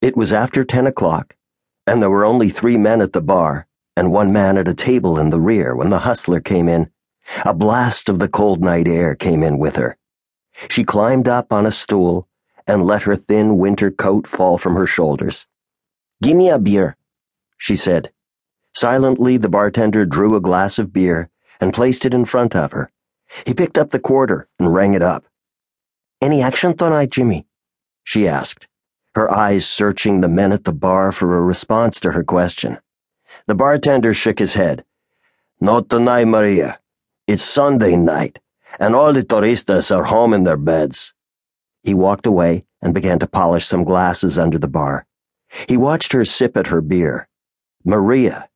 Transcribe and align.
It 0.00 0.16
was 0.16 0.32
after 0.32 0.64
ten 0.64 0.86
o'clock, 0.86 1.36
and 1.86 2.00
there 2.00 2.08
were 2.08 2.24
only 2.24 2.48
three 2.48 2.78
men 2.78 3.02
at 3.02 3.12
the 3.12 3.20
bar 3.20 3.66
and 3.94 4.10
one 4.10 4.32
man 4.32 4.56
at 4.56 4.66
a 4.66 4.74
table 4.74 5.18
in 5.18 5.28
the 5.28 5.40
rear 5.40 5.76
when 5.76 5.90
the 5.90 5.98
hustler 5.98 6.40
came 6.40 6.70
in. 6.70 6.90
A 7.44 7.52
blast 7.52 8.08
of 8.08 8.18
the 8.18 8.28
cold 8.28 8.62
night 8.62 8.88
air 8.88 9.14
came 9.14 9.42
in 9.42 9.58
with 9.58 9.76
her. 9.76 9.98
She 10.70 10.84
climbed 10.84 11.28
up 11.28 11.52
on 11.52 11.66
a 11.66 11.70
stool 11.70 12.26
and 12.66 12.86
let 12.86 13.02
her 13.02 13.14
thin 13.14 13.58
winter 13.58 13.90
coat 13.90 14.26
fall 14.26 14.56
from 14.56 14.74
her 14.74 14.86
shoulders. 14.86 15.46
Give 16.22 16.34
me 16.34 16.48
a 16.48 16.58
beer, 16.58 16.96
she 17.58 17.76
said. 17.76 18.10
Silently, 18.74 19.36
the 19.36 19.50
bartender 19.50 20.06
drew 20.06 20.34
a 20.34 20.40
glass 20.40 20.78
of 20.78 20.94
beer 20.94 21.28
and 21.60 21.74
placed 21.74 22.06
it 22.06 22.14
in 22.14 22.24
front 22.24 22.56
of 22.56 22.72
her. 22.72 22.90
He 23.44 23.52
picked 23.52 23.76
up 23.76 23.90
the 23.90 24.00
quarter 24.00 24.48
and 24.58 24.72
rang 24.72 24.94
it 24.94 25.02
up. 25.02 25.26
Any 26.22 26.40
action 26.40 26.74
tonight, 26.74 27.10
Jimmy? 27.10 27.46
she 28.02 28.26
asked 28.26 28.66
her 29.14 29.30
eyes 29.30 29.66
searching 29.66 30.20
the 30.20 30.28
men 30.28 30.52
at 30.52 30.64
the 30.64 30.72
bar 30.72 31.12
for 31.12 31.36
a 31.36 31.40
response 31.40 32.00
to 32.00 32.12
her 32.12 32.22
question. 32.22 32.78
The 33.46 33.54
bartender 33.54 34.14
shook 34.14 34.38
his 34.38 34.54
head. 34.54 34.84
Not 35.60 35.88
tonight, 35.88 36.26
Maria. 36.26 36.80
It's 37.26 37.42
Sunday 37.42 37.96
night, 37.96 38.38
and 38.78 38.94
all 38.94 39.12
the 39.12 39.22
turistas 39.22 39.94
are 39.94 40.04
home 40.04 40.32
in 40.32 40.44
their 40.44 40.56
beds. 40.56 41.12
He 41.82 41.94
walked 41.94 42.26
away 42.26 42.64
and 42.80 42.94
began 42.94 43.18
to 43.18 43.26
polish 43.26 43.66
some 43.66 43.84
glasses 43.84 44.38
under 44.38 44.58
the 44.58 44.68
bar. 44.68 45.06
He 45.68 45.76
watched 45.76 46.12
her 46.12 46.24
sip 46.24 46.56
at 46.56 46.68
her 46.68 46.80
beer. 46.80 47.28
Maria. 47.84 48.48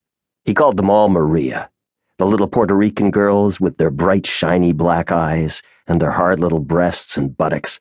He 0.44 0.54
called 0.54 0.76
them 0.76 0.90
all 0.90 1.08
Maria. 1.08 1.70
The 2.18 2.26
little 2.26 2.46
Puerto 2.46 2.74
Rican 2.74 3.10
girls 3.10 3.60
with 3.60 3.76
their 3.76 3.90
bright, 3.90 4.26
shiny 4.26 4.72
black 4.72 5.10
eyes 5.10 5.62
and 5.86 6.00
their 6.00 6.12
hard 6.12 6.38
little 6.38 6.60
breasts 6.60 7.16
and 7.16 7.36
buttocks. 7.36 7.80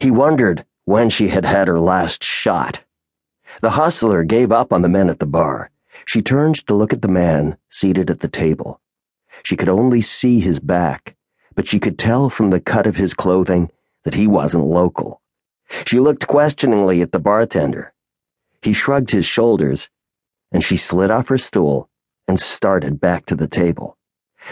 He 0.00 0.10
wondered 0.10 0.64
when 0.86 1.10
she 1.10 1.28
had 1.28 1.44
had 1.44 1.66
her 1.66 1.80
last 1.80 2.22
shot. 2.22 2.80
The 3.60 3.70
hustler 3.70 4.22
gave 4.22 4.52
up 4.52 4.72
on 4.72 4.82
the 4.82 4.88
men 4.88 5.10
at 5.10 5.18
the 5.18 5.26
bar. 5.26 5.70
She 6.06 6.22
turned 6.22 6.64
to 6.66 6.74
look 6.74 6.92
at 6.92 7.02
the 7.02 7.08
man 7.08 7.58
seated 7.68 8.08
at 8.08 8.20
the 8.20 8.28
table. 8.28 8.80
She 9.42 9.56
could 9.56 9.68
only 9.68 10.00
see 10.00 10.38
his 10.38 10.60
back, 10.60 11.16
but 11.56 11.66
she 11.66 11.80
could 11.80 11.98
tell 11.98 12.30
from 12.30 12.50
the 12.50 12.60
cut 12.60 12.86
of 12.86 12.96
his 12.96 13.14
clothing 13.14 13.70
that 14.04 14.14
he 14.14 14.28
wasn't 14.28 14.64
local. 14.64 15.20
She 15.84 15.98
looked 15.98 16.28
questioningly 16.28 17.02
at 17.02 17.10
the 17.10 17.18
bartender. 17.18 17.92
He 18.62 18.72
shrugged 18.72 19.10
his 19.10 19.26
shoulders, 19.26 19.90
and 20.52 20.62
she 20.62 20.76
slid 20.76 21.10
off 21.10 21.28
her 21.28 21.38
stool 21.38 21.90
and 22.28 22.38
started 22.38 23.00
back 23.00 23.26
to 23.26 23.34
the 23.34 23.48
table. 23.48 23.98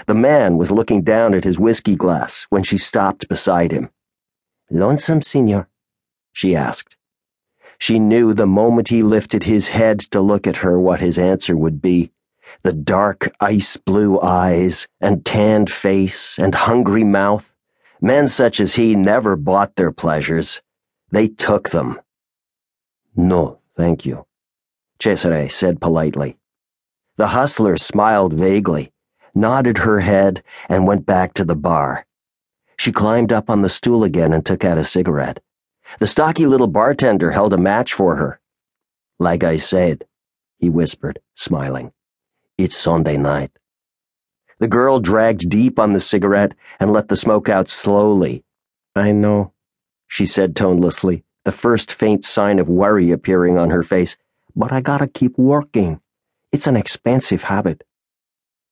The 0.06 0.14
man 0.14 0.58
was 0.58 0.72
looking 0.72 1.04
down 1.04 1.32
at 1.32 1.44
his 1.44 1.60
whiskey 1.60 1.94
glass 1.94 2.46
when 2.50 2.64
she 2.64 2.76
stopped 2.76 3.28
beside 3.28 3.70
him. 3.70 3.90
Lonesome, 4.68 5.22
senor? 5.22 5.68
She 6.34 6.54
asked. 6.54 6.98
She 7.78 7.98
knew 7.98 8.34
the 8.34 8.46
moment 8.46 8.88
he 8.88 9.02
lifted 9.02 9.44
his 9.44 9.68
head 9.68 10.00
to 10.10 10.20
look 10.20 10.46
at 10.46 10.58
her 10.58 10.78
what 10.78 11.00
his 11.00 11.18
answer 11.18 11.56
would 11.56 11.80
be. 11.80 12.12
The 12.62 12.72
dark, 12.72 13.32
ice 13.40 13.76
blue 13.76 14.20
eyes, 14.20 14.86
and 15.00 15.24
tanned 15.24 15.70
face, 15.70 16.38
and 16.38 16.54
hungry 16.54 17.04
mouth. 17.04 17.50
Men 18.00 18.28
such 18.28 18.60
as 18.60 18.74
he 18.74 18.94
never 18.94 19.36
bought 19.36 19.76
their 19.76 19.92
pleasures. 19.92 20.60
They 21.10 21.28
took 21.28 21.70
them. 21.70 22.00
No, 23.16 23.60
thank 23.76 24.04
you, 24.04 24.26
Cesare 25.00 25.48
said 25.48 25.80
politely. 25.80 26.36
The 27.16 27.28
hustler 27.28 27.76
smiled 27.76 28.34
vaguely, 28.34 28.92
nodded 29.34 29.78
her 29.78 30.00
head, 30.00 30.42
and 30.68 30.86
went 30.86 31.06
back 31.06 31.34
to 31.34 31.44
the 31.44 31.54
bar. 31.54 32.06
She 32.76 32.90
climbed 32.90 33.32
up 33.32 33.48
on 33.48 33.62
the 33.62 33.68
stool 33.68 34.02
again 34.02 34.32
and 34.32 34.44
took 34.44 34.64
out 34.64 34.78
a 34.78 34.84
cigarette. 34.84 35.40
The 35.98 36.06
stocky 36.06 36.46
little 36.46 36.66
bartender 36.66 37.30
held 37.30 37.52
a 37.52 37.58
match 37.58 37.92
for 37.92 38.16
her. 38.16 38.40
Like 39.18 39.44
I 39.44 39.58
said, 39.58 40.04
he 40.58 40.68
whispered, 40.68 41.20
smiling, 41.34 41.92
it's 42.58 42.76
Sunday 42.76 43.16
night. 43.16 43.50
The 44.58 44.68
girl 44.68 45.00
dragged 45.00 45.48
deep 45.48 45.78
on 45.78 45.92
the 45.92 46.00
cigarette 46.00 46.54
and 46.80 46.92
let 46.92 47.08
the 47.08 47.16
smoke 47.16 47.48
out 47.48 47.68
slowly. 47.68 48.44
I 48.94 49.12
know, 49.12 49.52
she 50.06 50.26
said 50.26 50.54
tonelessly, 50.54 51.24
the 51.44 51.52
first 51.52 51.92
faint 51.92 52.24
sign 52.24 52.58
of 52.58 52.68
worry 52.68 53.10
appearing 53.10 53.58
on 53.58 53.70
her 53.70 53.82
face, 53.82 54.16
but 54.56 54.72
I 54.72 54.80
gotta 54.80 55.06
keep 55.06 55.36
working. 55.36 56.00
It's 56.52 56.66
an 56.66 56.76
expensive 56.76 57.42
habit. 57.42 57.82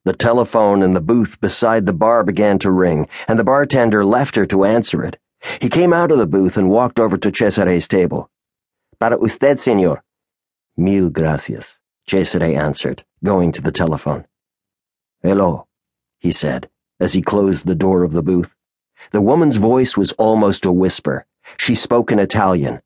The 0.05 0.13
telephone 0.13 0.81
in 0.81 0.93
the 0.93 1.01
booth 1.01 1.39
beside 1.39 1.85
the 1.85 1.93
bar 1.93 2.23
began 2.23 2.59
to 2.59 2.71
ring, 2.71 3.07
and 3.27 3.37
the 3.37 3.43
bartender 3.43 4.03
left 4.03 4.35
her 4.35 4.45
to 4.47 4.65
answer 4.65 5.03
it. 5.03 5.17
He 5.61 5.69
came 5.69 5.93
out 5.93 6.11
of 6.11 6.17
the 6.17 6.27
booth 6.27 6.57
and 6.57 6.69
walked 6.69 6.99
over 6.99 7.17
to 7.17 7.31
Cesare's 7.31 7.87
table. 7.87 8.29
Para 8.99 9.17
usted, 9.17 9.59
senor. 9.59 10.03
Mil 10.77 11.09
gracias, 11.09 11.79
Cesare 12.07 12.55
answered, 12.55 13.03
going 13.23 13.51
to 13.51 13.61
the 13.61 13.71
telephone. 13.71 14.25
Hello, 15.21 15.67
he 16.19 16.31
said, 16.31 16.69
as 16.99 17.13
he 17.13 17.21
closed 17.21 17.65
the 17.65 17.75
door 17.75 18.03
of 18.03 18.13
the 18.13 18.23
booth. 18.23 18.55
The 19.11 19.21
woman's 19.21 19.57
voice 19.57 19.97
was 19.97 20.13
almost 20.13 20.65
a 20.65 20.71
whisper. 20.71 21.25
She 21.57 21.75
spoke 21.75 22.11
in 22.11 22.19
Italian. 22.19 22.81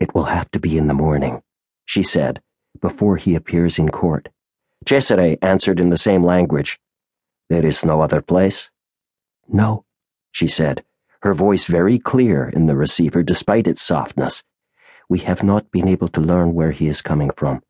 It 0.00 0.14
will 0.14 0.24
have 0.24 0.50
to 0.50 0.60
be 0.60 0.76
in 0.76 0.88
the 0.88 0.94
morning, 0.94 1.42
she 1.84 2.02
said, 2.02 2.42
before 2.80 3.16
he 3.16 3.34
appears 3.34 3.78
in 3.78 3.88
court. 3.88 4.28
Cesare 4.86 5.36
answered 5.42 5.80
in 5.80 5.90
the 5.90 5.96
same 5.96 6.22
language. 6.24 6.78
There 7.48 7.64
is 7.64 7.84
no 7.84 8.00
other 8.00 8.20
place? 8.20 8.70
No, 9.48 9.84
she 10.32 10.48
said, 10.48 10.84
her 11.22 11.34
voice 11.34 11.66
very 11.66 11.98
clear 11.98 12.48
in 12.48 12.66
the 12.66 12.76
receiver 12.76 13.22
despite 13.22 13.66
its 13.66 13.82
softness. 13.82 14.44
We 15.08 15.20
have 15.20 15.42
not 15.42 15.70
been 15.70 15.88
able 15.88 16.08
to 16.08 16.20
learn 16.20 16.54
where 16.54 16.70
he 16.70 16.88
is 16.88 17.02
coming 17.02 17.30
from. 17.36 17.62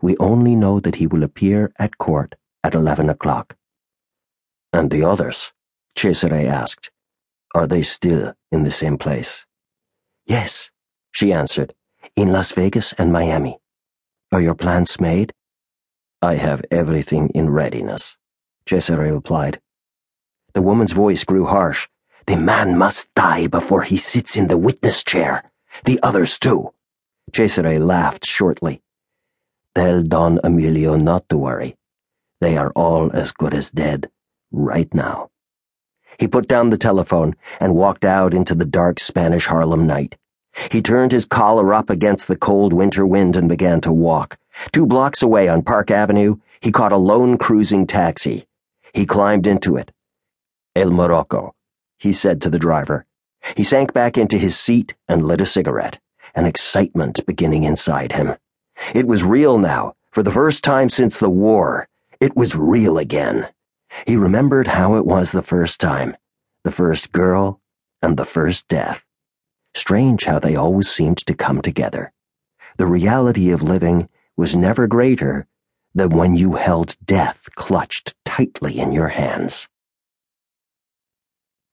We 0.00 0.16
only 0.18 0.54
know 0.54 0.80
that 0.80 0.96
he 0.96 1.06
will 1.06 1.22
appear 1.22 1.72
at 1.78 1.98
court 1.98 2.34
at 2.62 2.74
eleven 2.74 3.10
o'clock. 3.10 3.56
And 4.72 4.90
the 4.90 5.04
others? 5.04 5.52
Cesare 5.96 6.46
asked. 6.48 6.90
Are 7.54 7.66
they 7.66 7.82
still 7.82 8.34
in 8.50 8.64
the 8.64 8.72
same 8.72 8.98
place? 8.98 9.44
Yes, 10.26 10.70
she 11.12 11.32
answered, 11.32 11.74
in 12.16 12.32
Las 12.32 12.52
Vegas 12.52 12.92
and 12.94 13.12
Miami. 13.12 13.58
Are 14.32 14.40
your 14.40 14.54
plans 14.54 14.98
made? 15.00 15.32
I 16.20 16.34
have 16.34 16.64
everything 16.70 17.28
in 17.34 17.50
readiness, 17.50 18.16
Cesare 18.66 19.12
replied. 19.12 19.60
The 20.54 20.62
woman's 20.62 20.92
voice 20.92 21.24
grew 21.24 21.46
harsh. 21.46 21.86
The 22.26 22.36
man 22.36 22.78
must 22.78 23.12
die 23.14 23.48
before 23.48 23.82
he 23.82 23.98
sits 23.98 24.34
in 24.34 24.48
the 24.48 24.56
witness 24.56 25.04
chair. 25.04 25.50
The 25.84 26.00
others 26.02 26.38
too. 26.38 26.72
Cesare 27.34 27.78
laughed 27.78 28.24
shortly. 28.24 28.80
Tell 29.74 30.02
Don 30.02 30.40
Emilio 30.42 30.96
not 30.96 31.28
to 31.28 31.36
worry. 31.36 31.76
They 32.40 32.56
are 32.56 32.72
all 32.74 33.12
as 33.12 33.32
good 33.32 33.52
as 33.52 33.70
dead, 33.70 34.10
right 34.50 34.92
now. 34.94 35.30
He 36.18 36.26
put 36.26 36.48
down 36.48 36.70
the 36.70 36.78
telephone 36.78 37.36
and 37.60 37.74
walked 37.74 38.06
out 38.06 38.32
into 38.32 38.54
the 38.54 38.64
dark 38.64 39.00
Spanish 39.00 39.46
Harlem 39.46 39.86
night. 39.86 40.16
He 40.70 40.80
turned 40.80 41.12
his 41.12 41.26
collar 41.26 41.74
up 41.74 41.90
against 41.90 42.26
the 42.26 42.36
cold 42.36 42.72
winter 42.72 43.04
wind 43.04 43.36
and 43.36 43.50
began 43.50 43.82
to 43.82 43.92
walk. 43.92 44.38
Two 44.72 44.86
blocks 44.86 45.20
away 45.20 45.48
on 45.48 45.62
Park 45.62 45.90
Avenue, 45.90 46.36
he 46.62 46.72
caught 46.72 46.92
a 46.92 46.96
lone 46.96 47.36
cruising 47.36 47.86
taxi. 47.86 48.46
He 48.94 49.04
climbed 49.04 49.46
into 49.46 49.76
it. 49.76 49.92
El 50.74 50.90
Morocco 50.90 51.54
he 52.04 52.12
said 52.12 52.38
to 52.42 52.50
the 52.50 52.58
driver. 52.58 53.06
He 53.56 53.64
sank 53.64 53.94
back 53.94 54.18
into 54.18 54.36
his 54.36 54.58
seat 54.58 54.94
and 55.08 55.26
lit 55.26 55.40
a 55.40 55.46
cigarette, 55.46 55.98
an 56.34 56.44
excitement 56.44 57.24
beginning 57.26 57.64
inside 57.64 58.12
him. 58.12 58.34
It 58.94 59.06
was 59.06 59.24
real 59.24 59.56
now, 59.56 59.94
for 60.12 60.22
the 60.22 60.30
first 60.30 60.62
time 60.62 60.90
since 60.90 61.18
the 61.18 61.30
war. 61.30 61.88
It 62.20 62.36
was 62.36 62.54
real 62.54 62.98
again. 62.98 63.48
He 64.06 64.16
remembered 64.16 64.66
how 64.66 64.96
it 64.96 65.06
was 65.06 65.32
the 65.32 65.42
first 65.42 65.80
time 65.80 66.16
the 66.62 66.70
first 66.70 67.10
girl 67.10 67.60
and 68.02 68.18
the 68.18 68.26
first 68.26 68.68
death. 68.68 69.06
Strange 69.74 70.24
how 70.24 70.38
they 70.38 70.56
always 70.56 70.90
seemed 70.90 71.18
to 71.26 71.34
come 71.34 71.62
together. 71.62 72.12
The 72.76 72.86
reality 72.86 73.50
of 73.50 73.62
living 73.62 74.10
was 74.36 74.54
never 74.54 74.86
greater 74.86 75.46
than 75.94 76.10
when 76.10 76.36
you 76.36 76.56
held 76.56 76.96
death 77.02 77.48
clutched 77.54 78.14
tightly 78.26 78.78
in 78.78 78.92
your 78.92 79.08
hands. 79.08 79.68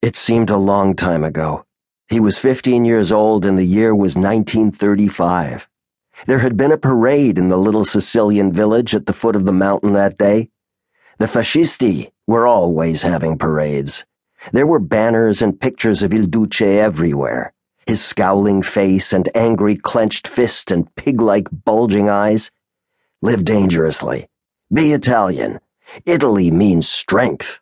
It 0.02 0.16
seemed 0.16 0.50
a 0.50 0.58
long 0.58 0.96
time 0.96 1.24
ago. 1.24 1.64
He 2.08 2.20
was 2.20 2.40
15 2.40 2.86
years 2.86 3.12
old 3.12 3.46
and 3.46 3.56
the 3.56 3.64
year 3.64 3.94
was 3.94 4.16
1935. 4.16 5.70
There 6.26 6.40
had 6.40 6.58
been 6.58 6.72
a 6.72 6.78
parade 6.78 7.38
in 7.38 7.50
the 7.50 7.58
little 7.58 7.86
Sicilian 7.86 8.52
village 8.52 8.96
at 8.96 9.06
the 9.06 9.14
foot 9.14 9.36
of 9.36 9.46
the 9.46 9.54
mountain 9.54 9.94
that 9.94 10.18
day. 10.18 10.50
The 11.20 11.28
fascisti 11.28 12.12
were 12.26 12.48
always 12.48 13.04
having 13.04 13.38
parades. 13.38 14.04
There 14.52 14.66
were 14.66 14.80
banners 14.80 15.42
and 15.42 15.60
pictures 15.60 16.02
of 16.02 16.14
Il 16.14 16.26
Duce 16.26 16.62
everywhere. 16.62 17.54
His 17.86 18.04
scowling 18.04 18.64
face 18.64 19.14
and 19.14 19.30
angry 19.36 19.76
clenched 19.76 20.28
fist 20.28 20.72
and 20.72 20.94
pig-like 20.96 21.48
bulging 21.52 22.10
eyes. 22.10 22.50
Live 23.22 23.46
dangerously. 23.46 24.30
Be 24.74 24.94
Italian. 24.94 25.60
Italy 26.06 26.50
means 26.50 26.88
strength. 26.88 27.60